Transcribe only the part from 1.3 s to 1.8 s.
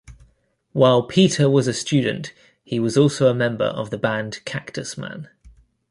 was a